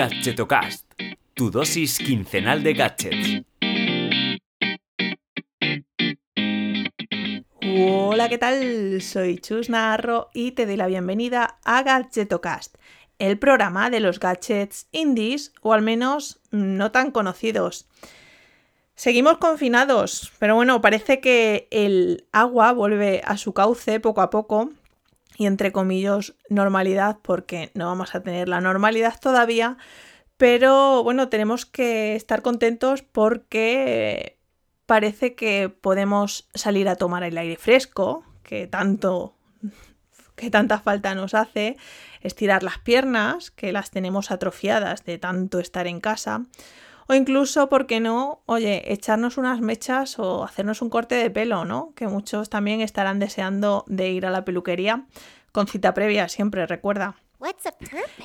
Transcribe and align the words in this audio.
Gadgetocast, 0.00 0.86
tu 1.34 1.50
dosis 1.50 1.98
quincenal 1.98 2.62
de 2.62 2.72
gadgets. 2.72 3.42
Hola, 7.60 8.30
¿qué 8.30 8.38
tal? 8.38 9.02
Soy 9.02 9.36
Chus 9.36 9.68
Narro 9.68 10.30
y 10.32 10.52
te 10.52 10.64
doy 10.64 10.78
la 10.78 10.86
bienvenida 10.86 11.58
a 11.66 11.82
Gadgetocast, 11.82 12.78
el 13.18 13.38
programa 13.38 13.90
de 13.90 14.00
los 14.00 14.20
gadgets 14.20 14.88
indies 14.90 15.52
o 15.60 15.74
al 15.74 15.82
menos 15.82 16.40
no 16.50 16.92
tan 16.92 17.10
conocidos. 17.10 17.86
Seguimos 18.94 19.36
confinados, 19.36 20.32
pero 20.38 20.54
bueno, 20.54 20.80
parece 20.80 21.20
que 21.20 21.68
el 21.70 22.26
agua 22.32 22.72
vuelve 22.72 23.20
a 23.26 23.36
su 23.36 23.52
cauce 23.52 24.00
poco 24.00 24.22
a 24.22 24.30
poco 24.30 24.70
y 25.40 25.46
entre 25.46 25.72
comillas 25.72 26.34
normalidad 26.50 27.16
porque 27.22 27.70
no 27.72 27.86
vamos 27.86 28.14
a 28.14 28.22
tener 28.22 28.46
la 28.46 28.60
normalidad 28.60 29.18
todavía, 29.18 29.78
pero 30.36 31.02
bueno, 31.02 31.30
tenemos 31.30 31.64
que 31.64 32.14
estar 32.14 32.42
contentos 32.42 33.00
porque 33.00 34.38
parece 34.84 35.34
que 35.34 35.70
podemos 35.70 36.46
salir 36.52 36.90
a 36.90 36.96
tomar 36.96 37.22
el 37.22 37.38
aire 37.38 37.56
fresco, 37.56 38.22
que 38.42 38.66
tanto 38.66 39.34
que 40.36 40.50
tanta 40.50 40.78
falta 40.78 41.14
nos 41.14 41.32
hace, 41.32 41.78
estirar 42.20 42.62
las 42.62 42.76
piernas, 42.76 43.50
que 43.50 43.72
las 43.72 43.90
tenemos 43.90 44.30
atrofiadas 44.30 45.06
de 45.06 45.16
tanto 45.16 45.58
estar 45.58 45.86
en 45.86 46.00
casa, 46.00 46.44
o 47.10 47.14
incluso, 47.14 47.68
¿por 47.68 47.88
qué 47.88 47.98
no? 47.98 48.40
Oye, 48.46 48.92
echarnos 48.92 49.36
unas 49.36 49.60
mechas 49.60 50.20
o 50.20 50.44
hacernos 50.44 50.80
un 50.80 50.90
corte 50.90 51.16
de 51.16 51.28
pelo, 51.28 51.64
¿no? 51.64 51.92
Que 51.96 52.06
muchos 52.06 52.50
también 52.50 52.80
estarán 52.82 53.18
deseando 53.18 53.84
de 53.88 54.10
ir 54.10 54.26
a 54.26 54.30
la 54.30 54.44
peluquería 54.44 55.06
con 55.52 55.66
cita 55.66 55.94
previa, 55.94 56.28
siempre 56.28 56.66
recuerda. 56.66 57.16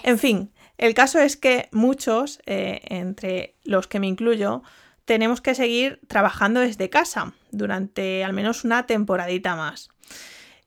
En 0.03 0.19
fin, 0.19 0.51
el 0.77 0.93
caso 0.93 1.19
es 1.19 1.37
que 1.37 1.69
muchos, 1.71 2.39
eh, 2.45 2.81
entre 2.85 3.55
los 3.63 3.87
que 3.87 3.99
me 3.99 4.07
incluyo, 4.07 4.61
tenemos 5.05 5.39
que 5.39 5.55
seguir 5.55 6.01
trabajando 6.07 6.59
desde 6.59 6.89
casa 6.89 7.33
durante 7.51 8.23
al 8.23 8.33
menos 8.33 8.63
una 8.63 8.85
temporadita 8.85 9.55
más. 9.55 9.89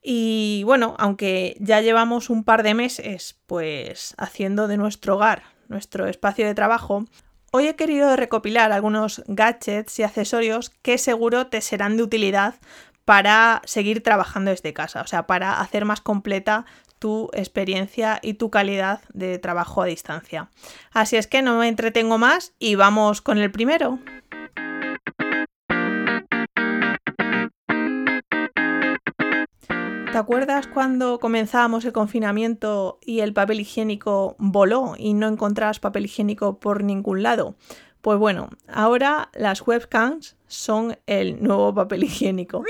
Y 0.03 0.63
bueno, 0.65 0.95
aunque 0.99 1.57
ya 1.61 1.81
llevamos 1.81 2.31
un 2.31 2.45
par 2.45 2.63
de 2.63 2.75
meses 2.75 3.39
pues 3.47 4.15
haciendo 4.17 4.69
de 4.69 4.77
nuestro 4.77 5.17
hogar 5.17 5.43
nuestro 5.69 6.07
espacio 6.07 6.47
de 6.47 6.55
trabajo, 6.55 7.05
Hoy 7.51 7.67
he 7.67 7.77
querido 7.77 8.15
recopilar 8.15 8.73
algunos 8.73 9.23
gadgets 9.27 9.99
y 9.99 10.03
accesorios 10.03 10.69
que 10.83 10.99
seguro 10.99 11.47
te 11.47 11.63
serán 11.63 11.97
de 11.97 12.03
utilidad 12.03 12.57
para 13.09 13.63
seguir 13.65 14.03
trabajando 14.03 14.51
desde 14.51 14.75
casa, 14.75 15.01
o 15.01 15.07
sea, 15.07 15.27
para 15.27 15.63
hacer 15.63 15.87
más 15.87 16.03
completa 16.03 16.67
tu 16.99 17.31
experiencia 17.33 18.19
y 18.23 18.35
tu 18.35 18.51
calidad 18.51 19.01
de 19.15 19.39
trabajo 19.39 19.81
a 19.81 19.87
distancia. 19.87 20.51
Así 20.93 21.17
es 21.17 21.27
que 21.27 21.41
no 21.41 21.57
me 21.57 21.69
entretengo 21.69 22.19
más 22.19 22.53
y 22.59 22.75
vamos 22.75 23.23
con 23.23 23.39
el 23.39 23.51
primero. 23.51 23.99
¿Te 30.13 30.19
acuerdas 30.19 30.67
cuando 30.67 31.19
comenzábamos 31.19 31.87
el 31.87 31.93
confinamiento 31.93 32.99
y 33.07 33.21
el 33.21 33.33
papel 33.33 33.61
higiénico 33.61 34.37
voló 34.39 34.97
y 34.99 35.15
no 35.15 35.29
encontrabas 35.29 35.81
papel 35.81 36.05
higiénico 36.05 36.61
por 36.61 36.85
ningún 36.85 37.23
lado? 37.23 37.55
Pues 38.01 38.19
bueno, 38.19 38.49
ahora 38.69 39.31
las 39.35 39.67
webcams 39.67 40.37
son 40.47 40.99
el 41.07 41.43
nuevo 41.43 41.75
papel 41.75 42.05
higiénico. 42.05 42.65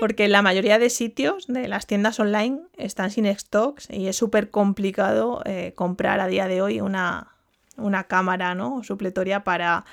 Porque 0.00 0.28
la 0.28 0.42
mayoría 0.42 0.78
de 0.78 0.90
sitios 0.90 1.46
de 1.46 1.68
las 1.68 1.86
tiendas 1.86 2.20
online 2.20 2.60
están 2.76 3.10
sin 3.10 3.26
stocks 3.38 3.88
y 3.90 4.08
es 4.08 4.16
súper 4.16 4.50
complicado 4.50 5.40
eh, 5.44 5.72
comprar 5.74 6.20
a 6.20 6.26
día 6.26 6.48
de 6.48 6.60
hoy 6.60 6.80
una, 6.80 7.34
una 7.76 8.04
cámara 8.04 8.54
¿no? 8.54 8.82
supletoria 8.82 9.44
para 9.44 9.84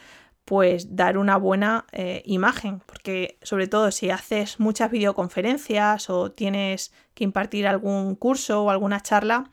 pues 0.44 0.96
dar 0.96 1.18
una 1.18 1.38
buena 1.38 1.86
eh, 1.92 2.24
imagen, 2.26 2.82
porque 2.86 3.38
sobre 3.42 3.68
todo 3.68 3.92
si 3.92 4.10
haces 4.10 4.60
muchas 4.60 4.92
videoconferencias 4.92 6.10
o 6.10 6.32
tienes 6.32 6.92
que 7.14 7.24
impartir 7.24 7.68
algún 7.68 8.16
curso 8.16 8.64
o 8.64 8.70
alguna 8.70 9.02
charla, 9.02 9.50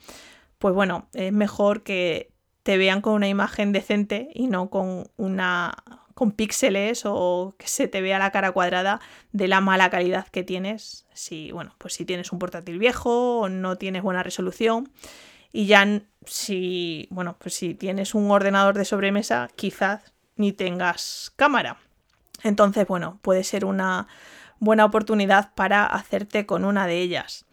pues 0.58 0.74
bueno, 0.74 1.06
es 1.12 1.32
mejor 1.32 1.82
que 1.82 2.32
te 2.68 2.76
vean 2.76 3.00
con 3.00 3.14
una 3.14 3.28
imagen 3.28 3.72
decente 3.72 4.28
y 4.34 4.46
no 4.46 4.68
con 4.68 5.08
una 5.16 5.72
con 6.12 6.32
píxeles 6.32 7.04
o 7.06 7.54
que 7.56 7.66
se 7.66 7.88
te 7.88 8.02
vea 8.02 8.18
la 8.18 8.30
cara 8.30 8.52
cuadrada 8.52 9.00
de 9.32 9.48
la 9.48 9.62
mala 9.62 9.88
calidad 9.88 10.28
que 10.28 10.42
tienes 10.42 11.06
si 11.14 11.50
bueno 11.50 11.74
pues 11.78 11.94
si 11.94 12.04
tienes 12.04 12.30
un 12.30 12.38
portátil 12.38 12.78
viejo 12.78 13.38
o 13.38 13.48
no 13.48 13.76
tienes 13.76 14.02
buena 14.02 14.22
resolución 14.22 14.92
y 15.50 15.64
ya 15.64 16.02
si 16.26 17.08
bueno 17.08 17.36
pues 17.38 17.54
si 17.54 17.72
tienes 17.72 18.14
un 18.14 18.30
ordenador 18.30 18.76
de 18.76 18.84
sobremesa 18.84 19.48
quizás 19.56 20.12
ni 20.36 20.52
tengas 20.52 21.32
cámara. 21.36 21.78
Entonces, 22.42 22.86
bueno, 22.86 23.18
puede 23.22 23.44
ser 23.44 23.64
una 23.64 24.08
buena 24.60 24.84
oportunidad 24.84 25.54
para 25.54 25.86
hacerte 25.86 26.44
con 26.44 26.66
una 26.66 26.86
de 26.86 27.00
ellas. 27.00 27.46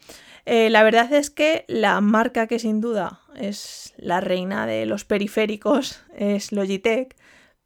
Eh, 0.46 0.70
la 0.70 0.84
verdad 0.84 1.12
es 1.12 1.30
que 1.30 1.66
la 1.68 2.00
marca 2.02 2.48
que 2.48 2.60
sin 2.60 2.80
duda 2.80 3.22
es 3.36 3.94
la 3.98 4.22
reina 4.22 4.68
de 4.68 4.86
los 4.86 5.04
periféricos 5.04 6.04
es 6.16 6.52
Logitech, 6.52 7.16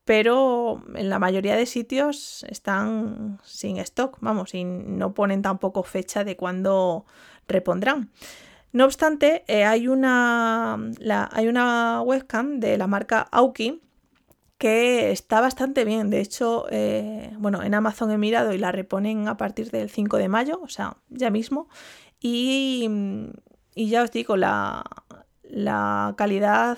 pero 0.06 0.82
en 0.96 1.10
la 1.10 1.20
mayoría 1.20 1.56
de 1.56 1.66
sitios 1.66 2.44
están 2.50 3.40
sin 3.44 3.78
stock, 3.78 4.18
vamos, 4.22 4.54
y 4.54 4.64
no 4.64 5.14
ponen 5.14 5.42
tampoco 5.42 5.84
fecha 5.84 6.24
de 6.24 6.36
cuándo 6.36 7.06
repondrán. 7.48 8.10
No 8.72 8.86
obstante, 8.86 9.44
eh, 9.48 9.66
hay, 9.66 9.88
una, 9.88 10.78
hay 11.32 11.48
una 11.48 12.02
webcam 12.02 12.60
de 12.60 12.78
la 12.78 12.88
marca 12.88 13.28
Auki 13.32 13.82
que 14.60 15.12
está 15.12 15.42
bastante 15.42 15.86
bien. 15.86 16.10
De 16.10 16.20
hecho, 16.22 16.68
eh, 16.70 17.34
bueno, 17.40 17.64
en 17.64 17.74
Amazon 17.74 18.12
he 18.12 18.18
mirado 18.18 18.54
y 18.54 18.58
la 18.58 18.72
reponen 18.72 19.28
a 19.28 19.38
partir 19.38 19.72
del 19.72 19.90
5 19.90 20.18
de 20.18 20.28
mayo, 20.28 20.60
o 20.62 20.68
sea, 20.68 20.98
ya 21.10 21.30
mismo. 21.32 21.68
Y, 22.22 22.90
ya 23.76 24.04
os 24.04 24.12
digo, 24.12 24.36
la, 24.38 24.84
la 25.44 26.14
calidad, 26.18 26.78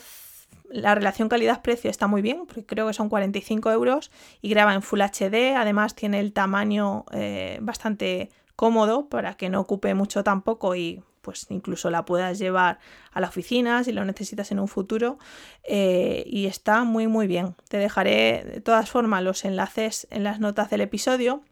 la 0.69 0.95
relación 0.95 1.29
calidad-precio 1.29 1.89
está 1.89 2.07
muy 2.07 2.21
bien, 2.21 2.45
porque 2.45 2.65
creo 2.65 2.87
que 2.87 2.93
son 2.93 3.09
45 3.09 3.71
euros 3.71 4.11
y 4.41 4.49
graba 4.49 4.73
en 4.73 4.81
Full 4.81 5.01
HD. 5.01 5.55
Además, 5.55 5.95
tiene 5.95 6.19
el 6.19 6.33
tamaño 6.33 7.05
eh, 7.11 7.59
bastante 7.61 8.29
cómodo 8.55 9.09
para 9.09 9.35
que 9.35 9.49
no 9.49 9.59
ocupe 9.59 9.93
mucho 9.95 10.23
tampoco 10.23 10.75
y 10.75 11.01
pues 11.21 11.47
incluso 11.49 11.89
la 11.89 12.05
puedas 12.05 12.39
llevar 12.39 12.79
a 13.11 13.21
la 13.21 13.27
oficina 13.27 13.83
si 13.83 13.91
lo 13.91 14.03
necesitas 14.05 14.51
en 14.51 14.59
un 14.59 14.67
futuro 14.67 15.17
eh, 15.63 16.23
y 16.25 16.47
está 16.47 16.83
muy 16.83 17.07
muy 17.07 17.27
bien. 17.27 17.55
Te 17.69 17.77
dejaré 17.77 18.43
de 18.43 18.61
todas 18.61 18.89
formas 18.89 19.23
los 19.23 19.45
enlaces 19.45 20.07
en 20.11 20.23
las 20.23 20.39
notas 20.39 20.69
del 20.69 20.81
episodio 20.81 21.43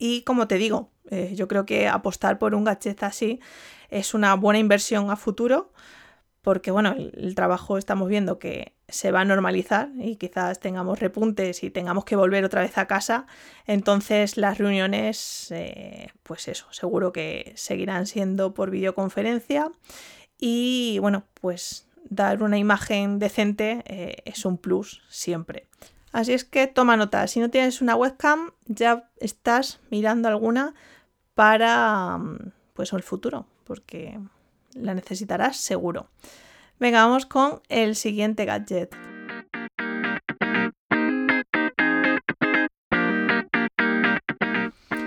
y 0.00 0.22
como 0.22 0.48
te 0.48 0.56
digo, 0.56 0.90
eh, 1.10 1.34
yo 1.36 1.46
creo 1.46 1.64
que 1.66 1.86
apostar 1.86 2.38
por 2.38 2.56
un 2.56 2.64
gadget 2.64 3.02
así 3.04 3.38
es 3.90 4.14
una 4.14 4.34
buena 4.34 4.58
inversión 4.58 5.10
a 5.10 5.16
futuro 5.16 5.70
porque 6.42 6.70
bueno, 6.70 6.94
el, 6.96 7.34
trabajo 7.34 7.76
estamos 7.76 8.08
viendo 8.08 8.38
que 8.38 8.74
se 8.88 9.12
va 9.12 9.20
a 9.20 9.24
normalizar 9.24 9.90
y 9.98 10.16
quizás 10.16 10.58
tengamos 10.58 10.98
repuntes 10.98 11.62
y 11.62 11.70
tengamos 11.70 12.04
que 12.04 12.16
volver 12.16 12.44
otra 12.44 12.62
vez 12.62 12.78
a 12.78 12.86
casa, 12.86 13.26
entonces 13.66 14.36
las 14.38 14.56
reuniones, 14.56 15.48
eh, 15.50 16.08
pues 16.22 16.48
eso, 16.48 16.66
seguro 16.70 17.12
que 17.12 17.52
seguirán 17.56 18.06
siendo 18.06 18.54
por 18.54 18.70
videoconferencia 18.70 19.70
y 20.38 20.98
bueno, 21.00 21.24
pues 21.34 21.86
dar 22.08 22.42
una 22.42 22.56
imagen 22.56 23.18
decente 23.18 23.82
eh, 23.84 24.16
es 24.24 24.46
un 24.46 24.56
plus 24.56 25.02
siempre. 25.10 25.66
Así 26.12 26.32
es 26.32 26.44
que 26.44 26.66
toma 26.66 26.96
nota, 26.96 27.26
si 27.28 27.38
no 27.38 27.50
tienes 27.50 27.80
una 27.80 27.94
webcam 27.94 28.50
ya 28.66 29.08
estás 29.18 29.80
mirando 29.90 30.28
alguna 30.28 30.74
para 31.34 32.18
mm, 32.18 32.52
pues 32.74 32.92
el 32.92 33.02
futuro, 33.02 33.46
porque 33.64 34.18
la 34.74 34.94
necesitarás 34.94 35.56
seguro. 35.56 36.08
Venga, 36.80 37.04
vamos 37.04 37.26
con 37.26 37.60
el 37.68 37.94
siguiente 37.94 38.44
gadget. 38.44 38.96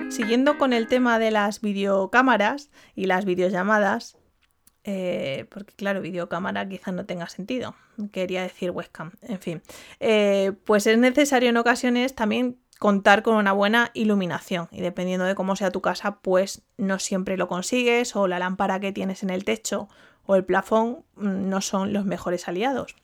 Siguiendo 0.09 0.57
con 0.57 0.71
el 0.71 0.87
tema 0.87 1.19
de 1.19 1.31
las 1.31 1.59
videocámaras 1.59 2.69
y 2.95 3.07
las 3.07 3.25
videollamadas, 3.25 4.15
eh, 4.83 5.45
porque 5.49 5.73
claro, 5.75 6.01
videocámara 6.01 6.67
quizás 6.67 6.93
no 6.93 7.05
tenga 7.05 7.29
sentido, 7.29 7.75
quería 8.11 8.41
decir 8.43 8.71
webcam, 8.71 9.11
en 9.21 9.39
fin, 9.39 9.61
eh, 9.99 10.53
pues 10.65 10.87
es 10.87 10.97
necesario 10.97 11.49
en 11.49 11.57
ocasiones 11.57 12.15
también 12.15 12.57
contar 12.79 13.23
con 13.23 13.35
una 13.35 13.53
buena 13.53 13.91
iluminación 13.93 14.67
y 14.71 14.81
dependiendo 14.81 15.25
de 15.25 15.35
cómo 15.35 15.55
sea 15.55 15.71
tu 15.71 15.81
casa, 15.81 16.19
pues 16.19 16.63
no 16.77 16.99
siempre 16.99 17.37
lo 17.37 17.47
consigues 17.47 18.13
o 18.15 18.27
la 18.27 18.39
lámpara 18.39 18.81
que 18.81 18.91
tienes 18.91 19.23
en 19.23 19.29
el 19.29 19.45
techo 19.45 19.87
o 20.25 20.35
el 20.35 20.43
plafón 20.43 21.05
mm, 21.15 21.47
no 21.47 21.61
son 21.61 21.93
los 21.93 22.03
mejores 22.03 22.47
aliados. 22.49 22.95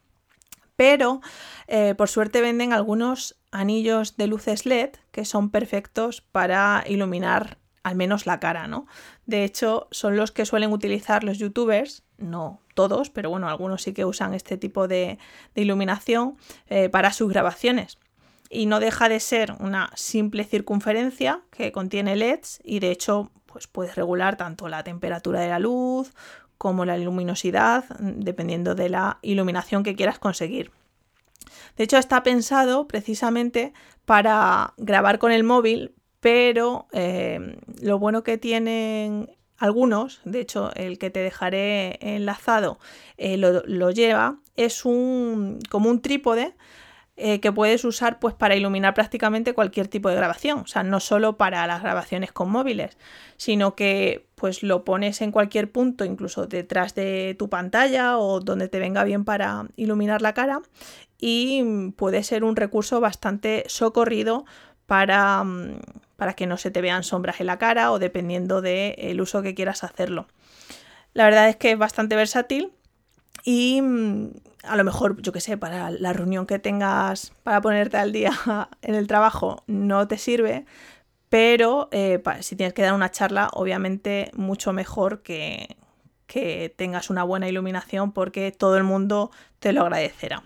Pero 0.76 1.22
eh, 1.68 1.96
por 1.96 2.10
suerte 2.10 2.42
venden 2.42 2.74
algunos 2.74 3.38
anillos 3.52 4.18
de 4.18 4.28
luces 4.28 4.66
LED 4.66 4.92
que 5.12 5.26
son 5.26 5.50
perfectos 5.50 6.22
para 6.22 6.84
iluminar 6.88 7.58
al 7.84 7.96
menos 7.96 8.26
la 8.26 8.40
cara, 8.40 8.68
¿no? 8.68 8.88
De 9.26 9.44
hecho, 9.44 9.88
son 9.92 10.18
los 10.18 10.31
que 10.31 10.46
suelen 10.46 10.72
utilizar 10.72 11.24
los 11.24 11.38
youtubers, 11.38 12.04
no 12.18 12.62
todos, 12.74 13.10
pero 13.10 13.30
bueno, 13.30 13.50
algunos 13.50 13.84
sí 13.84 13.94
que 13.94 14.06
usan 14.06 14.34
este 14.34 14.58
tipo 14.58 14.88
de, 14.88 15.20
iluminación 15.56 16.38
eh, 16.68 16.90
para 16.90 17.12
sus 17.12 17.30
grabaciones. 17.30 17.98
Y 18.50 18.66
no 18.66 18.80
deja 18.80 19.10
de 19.10 19.20
ser 19.20 19.54
una 19.60 19.92
simple 19.96 20.44
circunferencia 20.44 21.42
que 21.52 21.72
contiene 21.72 22.16
LEDs 22.16 22.62
y 22.64 22.80
de 22.80 22.92
hecho 22.92 23.31
pues 23.46 23.68
puedes 23.68 23.96
regular 23.96 24.38
tanto 24.38 24.70
la 24.70 24.84
temperatura 24.84 25.42
de 25.42 25.50
la 25.50 25.60
luz 25.60 26.14
como 26.58 26.86
la 26.86 26.98
luminosidad, 26.98 27.86
dependiendo 28.00 28.76
de 28.76 28.90
la 28.90 29.20
iluminación 29.22 29.84
que 29.84 29.96
quieras 29.96 30.20
conseguir. 30.20 30.72
De 31.78 31.84
hecho, 31.84 31.98
está 31.98 32.24
pensado 32.24 32.88
precisamente 32.88 33.74
para 34.06 34.74
grabar 34.78 35.20
con 35.20 35.31
el 35.31 35.44
móvil, 35.44 35.94
pero 36.19 36.88
eh, 36.92 37.57
lo 37.81 38.00
bueno 38.00 38.24
que 38.24 38.38
tienen 38.38 39.30
algunos, 39.57 40.21
de 40.24 40.39
hecho 40.39 40.71
el 40.75 40.98
que 40.98 41.10
te 41.10 41.19
dejaré 41.19 41.98
enlazado 42.16 42.80
eh, 43.18 43.38
lo, 43.38 43.92
lleva, 43.92 44.38
es 44.56 44.86
un, 44.86 45.60
como 45.69 45.89
un 45.89 46.01
trípode 46.01 46.56
eh, 47.18 47.42
que 47.42 47.51
puedes 47.51 47.83
usar 47.83 48.19
pues, 48.19 48.33
para 48.33 48.56
iluminar 48.56 48.94
prácticamente 48.94 49.54
cualquier 49.54 49.89
tipo 49.89 50.07
de 50.07 50.16
grabación, 50.16 50.60
o 50.60 50.68
sea, 50.68 50.83
no 50.83 51.01
solo 51.01 51.36
para 51.36 51.68
las 51.68 51.81
grabaciones 51.81 52.31
con 52.31 52.50
móviles, 52.50 52.98
sino 53.36 53.75
que 53.75 54.30
pues 54.36 54.63
lo 54.63 54.86
pones 54.86 55.21
en 55.21 55.33
cualquier 55.33 55.69
punto, 55.69 56.06
incluso 56.06 56.48
detrás 56.48 56.95
de 56.95 57.36
tu 57.38 57.50
pantalla 57.50 58.18
o 58.18 58.39
donde 58.39 58.69
te 58.69 58.80
venga 58.80 59.04
bien 59.04 59.25
para 59.25 59.68
iluminar 59.75 60.21
la 60.21 60.33
cara 60.33 60.62
y 61.18 61.92
puede 61.98 62.24
ser 62.24 62.45
un 62.45 62.56
recurso 62.56 63.01
bastante 63.01 63.66
socorrido 63.68 64.45
para, 64.86 65.44
mm, 65.44 65.80
para 66.19 66.33
que 66.33 66.45
no 66.45 66.57
se 66.57 66.69
te 66.69 66.81
vean 66.81 67.04
sombras 67.04 67.39
en 67.39 67.48
la 67.48 67.57
cara 67.57 67.92
o 67.92 67.98
dependiendo 67.98 68.62
del 68.62 69.19
uso 69.21 69.42
que 69.42 69.56
quieras 69.56 69.83
hacerlo. 69.83 70.27
La 71.13 71.24
verdad 71.24 71.50
es 71.50 71.56
que 71.56 71.71
es 71.71 71.77
bastante 71.77 72.16
versátil 72.16 72.71
y 73.44 73.81
mm, 73.81 74.31
a 74.63 74.75
lo 74.75 74.83
mejor, 74.83 75.21
yo 75.21 75.31
que 75.31 75.39
sé, 75.39 75.57
para 75.57 75.89
la 75.89 76.13
reunión 76.13 76.45
que 76.45 76.60
tengas 76.60 77.31
para 77.44 77.62
ponerte 77.62 77.98
al 77.98 78.12
día 78.12 78.31
en 78.81 78.95
el 78.95 79.07
trabajo 79.07 79.63
no 79.66 80.07
te 80.07 80.18
sirve, 80.18 80.66
pero 81.30 81.88
eh, 81.92 82.21
si 82.42 82.56
tienes 82.56 82.74
que 82.74 82.81
dar 82.81 82.94
una 82.94 83.12
charla, 83.12 83.50
obviamente 83.54 84.30
mucho 84.36 84.74
mejor 84.74 85.21
que, 85.21 85.77
que 86.27 86.74
tengas 86.75 87.10
una 87.10 87.24
buena 87.24 87.48
iluminación 87.48 88.12
porque 88.12 88.51
todo 88.51 88.77
el 88.77 88.83
mundo 88.83 89.31
te 89.60 89.71
lo 89.71 89.83
agradecerá. 89.83 90.44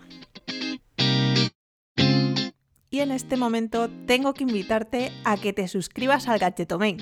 Y 2.94 3.00
en 3.00 3.10
este 3.10 3.36
momento 3.36 3.90
tengo 4.06 4.34
que 4.34 4.44
invitarte 4.44 5.10
a 5.24 5.36
que 5.36 5.52
te 5.52 5.66
suscribas 5.66 6.28
al 6.28 6.38
Gadgetomain. 6.38 6.98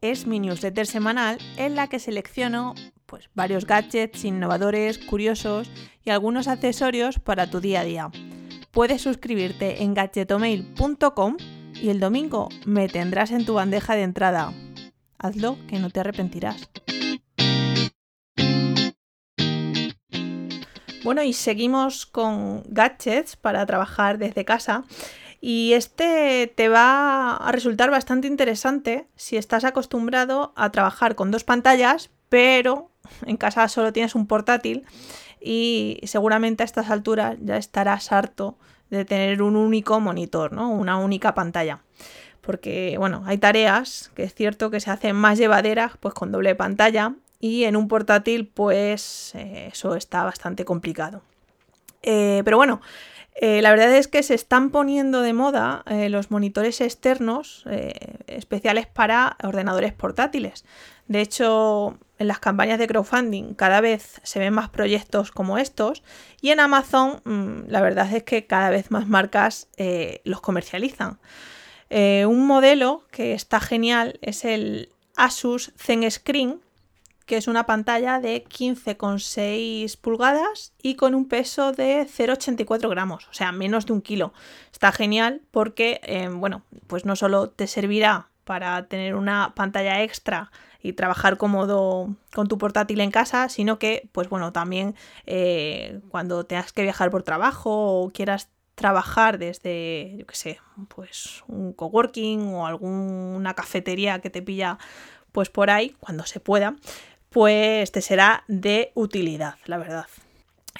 Es 0.00 0.28
mi 0.28 0.38
newsletter 0.38 0.86
semanal 0.86 1.38
en 1.56 1.74
la 1.74 1.88
que 1.88 1.98
selecciono 1.98 2.76
pues, 3.04 3.30
varios 3.34 3.66
gadgets 3.66 4.24
innovadores, 4.24 4.98
curiosos 4.98 5.72
y 6.04 6.10
algunos 6.10 6.46
accesorios 6.46 7.18
para 7.18 7.50
tu 7.50 7.60
día 7.60 7.80
a 7.80 7.84
día. 7.84 8.10
Puedes 8.70 9.02
suscribirte 9.02 9.82
en 9.82 9.94
gadgetomail.com 9.94 11.36
y 11.82 11.88
el 11.88 11.98
domingo 11.98 12.48
me 12.64 12.88
tendrás 12.88 13.32
en 13.32 13.44
tu 13.44 13.54
bandeja 13.54 13.96
de 13.96 14.02
entrada. 14.02 14.52
Hazlo 15.18 15.58
que 15.66 15.80
no 15.80 15.90
te 15.90 15.98
arrepentirás. 15.98 16.70
Bueno, 21.02 21.22
y 21.22 21.32
seguimos 21.32 22.06
con 22.06 22.62
gadgets 22.68 23.36
para 23.36 23.66
trabajar 23.66 24.16
desde 24.16 24.46
casa. 24.46 24.84
Y 25.46 25.74
este 25.74 26.50
te 26.56 26.70
va 26.70 27.36
a 27.36 27.52
resultar 27.52 27.90
bastante 27.90 28.26
interesante 28.26 29.06
si 29.14 29.36
estás 29.36 29.64
acostumbrado 29.64 30.54
a 30.56 30.72
trabajar 30.72 31.16
con 31.16 31.30
dos 31.30 31.44
pantallas, 31.44 32.08
pero 32.30 32.88
en 33.26 33.36
casa 33.36 33.68
solo 33.68 33.92
tienes 33.92 34.14
un 34.14 34.26
portátil 34.26 34.86
y 35.42 36.00
seguramente 36.04 36.62
a 36.62 36.64
estas 36.64 36.88
alturas 36.88 37.36
ya 37.42 37.58
estarás 37.58 38.10
harto 38.10 38.56
de 38.88 39.04
tener 39.04 39.42
un 39.42 39.56
único 39.56 40.00
monitor, 40.00 40.54
¿no? 40.54 40.70
Una 40.70 40.96
única 40.96 41.34
pantalla. 41.34 41.82
Porque, 42.40 42.94
bueno, 42.96 43.22
hay 43.26 43.36
tareas 43.36 44.12
que 44.14 44.22
es 44.22 44.34
cierto 44.34 44.70
que 44.70 44.80
se 44.80 44.90
hacen 44.90 45.14
más 45.14 45.36
llevaderas 45.36 45.92
pues 46.00 46.14
con 46.14 46.32
doble 46.32 46.54
pantalla 46.54 47.16
y 47.38 47.64
en 47.64 47.76
un 47.76 47.86
portátil 47.88 48.46
pues 48.46 49.34
eh, 49.34 49.68
eso 49.70 49.94
está 49.94 50.24
bastante 50.24 50.64
complicado. 50.64 51.20
Eh, 52.00 52.40
pero 52.46 52.56
bueno, 52.56 52.80
eh, 53.34 53.62
la 53.62 53.70
verdad 53.70 53.94
es 53.94 54.08
que 54.08 54.22
se 54.22 54.34
están 54.34 54.70
poniendo 54.70 55.20
de 55.20 55.32
moda 55.32 55.84
los 56.08 56.30
monitores 56.30 56.80
externos 56.80 57.64
especiales 58.26 58.86
para 58.86 59.36
ordenadores 59.42 59.92
portátiles. 59.92 60.64
De 61.08 61.20
hecho, 61.20 61.98
en 62.18 62.28
las 62.28 62.38
campañas 62.38 62.78
de 62.78 62.86
crowdfunding 62.86 63.54
cada 63.54 63.80
vez 63.80 64.20
se 64.22 64.38
ven 64.38 64.54
más 64.54 64.70
proyectos 64.70 65.32
como 65.32 65.58
estos 65.58 66.02
y 66.40 66.50
en 66.50 66.60
Amazon 66.60 67.20
mm, 67.24 67.68
la 67.68 67.82
verdad 67.82 68.10
es 68.14 68.22
que 68.22 68.46
cada 68.46 68.70
vez 68.70 68.90
más 68.90 69.08
marcas 69.08 69.68
los 70.24 70.40
comercializan. 70.40 71.18
un 71.90 72.46
modelo 72.46 73.02
que 73.10 73.34
está 73.34 73.60
genial 73.60 74.18
es 74.22 74.44
el 74.44 74.90
Asus 75.16 75.72
ZenScreen 75.76 76.63
que 77.26 77.36
es 77.36 77.48
una 77.48 77.66
pantalla 77.66 78.20
de 78.20 78.44
15,6 78.44 79.96
pulgadas 79.98 80.72
y 80.82 80.96
con 80.96 81.14
un 81.14 81.26
peso 81.26 81.72
de 81.72 82.06
0,84 82.06 82.88
gramos, 82.90 83.28
o 83.28 83.32
sea, 83.32 83.52
menos 83.52 83.86
de 83.86 83.92
un 83.94 84.02
kilo. 84.02 84.32
Está 84.72 84.92
genial 84.92 85.42
porque, 85.50 86.00
eh, 86.04 86.28
bueno, 86.28 86.62
pues 86.86 87.04
no 87.04 87.16
solo 87.16 87.50
te 87.50 87.66
servirá 87.66 88.28
para 88.44 88.86
tener 88.86 89.14
una 89.14 89.54
pantalla 89.54 90.02
extra 90.02 90.50
y 90.82 90.92
trabajar 90.92 91.38
cómodo 91.38 92.14
con 92.34 92.46
tu 92.46 92.58
portátil 92.58 93.00
en 93.00 93.10
casa, 93.10 93.48
sino 93.48 93.78
que, 93.78 94.08
pues 94.12 94.28
bueno, 94.28 94.52
también 94.52 94.94
eh, 95.24 96.00
cuando 96.10 96.44
tengas 96.44 96.72
que 96.72 96.82
viajar 96.82 97.10
por 97.10 97.22
trabajo 97.22 98.02
o 98.02 98.10
quieras 98.10 98.50
trabajar 98.74 99.38
desde, 99.38 100.14
yo 100.18 100.26
qué 100.26 100.34
sé, 100.34 100.60
pues 100.88 101.42
un 101.46 101.72
coworking 101.72 102.52
o 102.52 102.66
alguna 102.66 103.54
cafetería 103.54 104.18
que 104.18 104.30
te 104.30 104.42
pilla 104.42 104.78
pues 105.32 105.48
por 105.48 105.70
ahí, 105.70 105.96
cuando 105.98 106.24
se 106.26 106.38
pueda, 106.38 106.76
pues 107.34 107.90
te 107.90 108.00
será 108.00 108.44
de 108.46 108.92
utilidad, 108.94 109.56
la 109.66 109.76
verdad. 109.76 110.06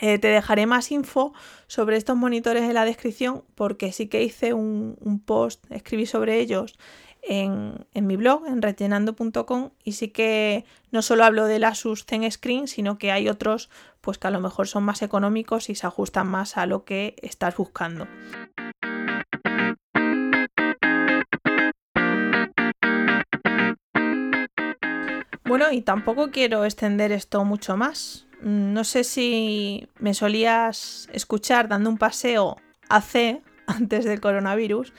Eh, 0.01 0.21
te 0.21 0.29
dejaré 0.29 0.67
más 0.67 0.93
info 0.93 1.33
sobre 1.67 1.97
estos 1.97 2.17
monitores 2.17 2.63
en 2.63 2.75
la 2.75 2.85
descripción 2.85 3.43
porque 3.57 3.91
sí 3.91 4.07
que 4.07 4.23
hice 4.23 4.55
un, 4.55 5.21
post, 5.27 5.65
escribí 5.71 6.07
sobre 6.07 6.39
ellos 6.39 6.79
en, 7.23 7.85
mi 7.95 8.15
blog, 8.15 8.47
en 8.47 8.63
rellenando.com 8.63 9.71
y 9.83 9.93
sí 9.93 10.11
que 10.11 10.65
no 10.93 11.03
solo 11.03 11.25
hablo 11.25 11.47
del 11.47 11.65
Asus 11.65 12.07
Zen 12.07 12.31
Screen, 12.31 12.69
sino 12.69 12.99
que 12.99 13.11
hay 13.11 13.29
otros 13.29 13.69
pues 14.01 14.19
que 14.19 14.29
a 14.29 14.31
lo 14.31 14.39
mejor 14.39 14.69
son 14.69 14.85
más 14.85 15.03
económicos 15.03 15.69
y 15.71 15.75
se 15.75 15.89
ajustan 15.89 16.29
más 16.29 16.57
a 16.57 16.67
lo 16.67 16.85
que 16.85 17.17
estás 17.21 17.57
buscando. 17.57 18.07
Bueno, 25.57 25.71
y 25.71 25.83
tampoco 25.83 26.33
quiero 26.33 26.65
extender 26.65 27.13
esto 27.13 27.45
mucho 27.45 27.77
más. 27.77 28.27
Mm, 28.43 28.73
no 28.73 28.83
sé 28.83 29.05
si 29.05 29.87
me 30.01 30.13
solías 30.13 31.09
escuchar 31.13 31.69
dando 31.69 31.91
un 31.91 31.97
paseo 31.97 32.57
hace 32.89 33.41
antes 33.69 34.05
del 34.05 34.21
coronavirus 34.21 34.93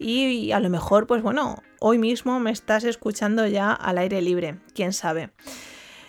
y 0.00 0.50
a 0.50 0.58
lo 0.58 0.68
mejor, 0.68 1.06
pues 1.06 1.22
bueno, 1.22 1.62
hoy 1.78 1.98
mismo 1.98 2.40
me 2.40 2.50
estás 2.50 2.82
escuchando 2.82 3.46
ya 3.46 3.72
al 3.72 3.98
aire 3.98 4.20
libre, 4.20 4.58
quién 4.74 4.92
sabe. 4.92 5.30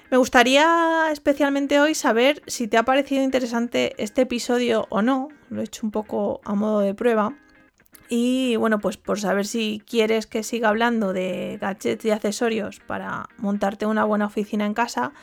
Me 0.10 0.18
gustaría 0.18 1.12
especialmente 1.12 1.80
hoy 1.80 1.94
saber 1.94 2.42
si 2.48 2.68
te 2.68 2.80
ha 2.80 2.84
parecido 2.86 3.24
interesante 3.24 3.94
este 4.00 4.24
episodio 4.24 4.88
o 4.90 5.04
no, 5.04 5.28
lo 5.52 5.62
he 5.62 5.66
hecho 5.66 5.86
un 5.86 5.92
poco 5.92 6.42
a 6.44 6.56
modo 6.56 6.80
de 6.80 6.96
prueba. 6.96 7.36
Y 8.14 8.58
bueno, 8.58 8.80
pues 8.80 8.98
por 8.98 9.22
saber 9.22 9.46
si 9.46 9.82
quieres 9.88 10.28
que 10.28 10.44
siga 10.44 10.68
hablando 10.68 11.14
de 11.14 11.58
gadgets 11.62 12.04
y 12.04 12.12
accesorios 12.12 12.82
para 12.82 13.30
montarte 13.38 13.86
una 13.86 14.04
buena 14.04 14.26
oficina 14.26 14.66
en 14.66 14.74
casa 14.74 15.14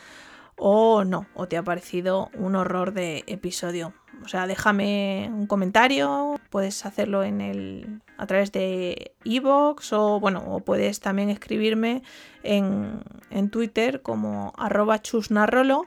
o 0.55 1.03
no, 1.03 1.27
o 1.35 1.47
te 1.47 1.55
ha 1.55 1.63
parecido 1.63 2.31
un 2.33 2.55
horror 2.55 2.91
de 2.93 3.25
episodio. 3.27 3.93
O 4.23 4.27
sea, 4.27 4.47
déjame 4.47 5.29
un 5.31 5.45
comentario, 5.45 6.39
puedes 6.49 6.83
hacerlo 6.83 7.23
en 7.23 7.41
el, 7.41 8.01
a 8.17 8.25
través 8.25 8.51
de 8.51 9.13
iVoox 9.23 9.93
o 9.93 10.19
bueno, 10.19 10.43
o 10.47 10.61
puedes 10.61 10.99
también 10.99 11.29
escribirme 11.29 12.01
en, 12.41 13.03
en 13.29 13.51
Twitter 13.51 14.01
como 14.01 14.51
arroba 14.57 14.99
chusnarrolo 14.99 15.85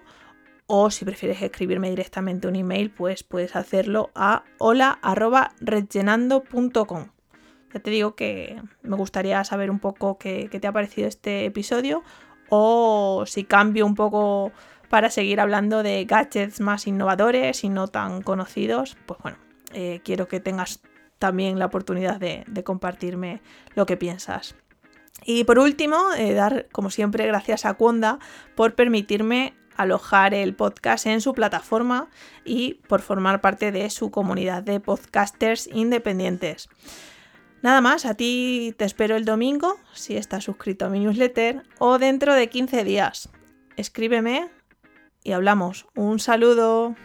o 0.74 0.90
si 0.90 1.04
prefieres 1.04 1.42
escribirme 1.42 1.90
directamente 1.90 2.48
un 2.48 2.56
email, 2.56 2.90
pues 2.90 3.24
puedes 3.24 3.56
hacerlo 3.56 4.10
a 4.14 4.44
hola.rellenando.com. 4.56 7.08
Ya 7.74 7.80
te 7.80 7.90
digo 7.90 8.14
que 8.14 8.58
me 8.80 8.96
gustaría 8.96 9.44
saber 9.44 9.70
un 9.70 9.80
poco 9.80 10.16
qué, 10.16 10.48
te 10.48 10.66
ha 10.66 10.72
parecido 10.72 11.08
este 11.08 11.44
episodio 11.44 12.02
o 12.48 13.24
si 13.26 13.44
cambio 13.44 13.84
un 13.84 13.94
poco 13.94 14.50
para 14.88 15.10
seguir 15.10 15.40
hablando 15.40 15.82
de 15.82 16.06
gadgets 16.06 16.60
más 16.60 16.86
innovadores 16.86 17.64
y 17.64 17.68
no 17.68 17.88
tan 17.88 18.22
conocidos, 18.22 18.96
pues 19.04 19.20
bueno, 19.22 19.36
eh, 19.74 20.00
quiero 20.02 20.26
que 20.26 20.40
tengas 20.40 20.80
también 21.18 21.58
la 21.58 21.66
oportunidad 21.66 22.18
de 22.18 22.64
compartirme 22.64 23.42
lo 23.74 23.84
que 23.84 23.98
piensas. 23.98 24.56
Y 25.24 25.44
por 25.44 25.58
último, 25.58 25.96
eh, 26.16 26.32
dar 26.32 26.68
como 26.72 26.90
siempre 26.90 27.26
gracias 27.26 27.64
a 27.64 27.74
Conda 27.74 28.18
por 28.54 28.74
permitirme 28.74 29.54
alojar 29.76 30.34
el 30.34 30.54
podcast 30.54 31.06
en 31.06 31.20
su 31.20 31.34
plataforma 31.34 32.08
y 32.44 32.74
por 32.88 33.00
formar 33.00 33.40
parte 33.40 33.72
de 33.72 33.88
su 33.90 34.10
comunidad 34.10 34.62
de 34.62 34.80
podcasters 34.80 35.68
independientes. 35.72 36.68
Nada 37.62 37.80
más, 37.80 38.06
a 38.06 38.14
ti 38.14 38.74
te 38.76 38.84
espero 38.84 39.16
el 39.16 39.24
domingo, 39.24 39.78
si 39.92 40.16
estás 40.16 40.44
suscrito 40.44 40.86
a 40.86 40.88
mi 40.88 40.98
newsletter, 40.98 41.62
o 41.78 41.98
dentro 41.98 42.34
de 42.34 42.48
15 42.48 42.82
días. 42.82 43.28
Escríbeme 43.76 44.50
y 45.22 45.32
hablamos. 45.32 45.86
Un 45.94 46.18
saludo. 46.18 46.96